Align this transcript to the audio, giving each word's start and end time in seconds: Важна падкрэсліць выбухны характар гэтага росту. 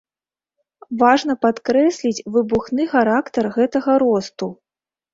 Важна 1.01 1.35
падкрэсліць 1.47 2.23
выбухны 2.39 2.83
характар 2.97 3.53
гэтага 3.63 3.91
росту. 4.09 4.55